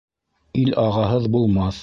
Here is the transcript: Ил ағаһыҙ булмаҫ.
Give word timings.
Ил 0.61 0.73
ағаһыҙ 0.85 1.29
булмаҫ. 1.37 1.79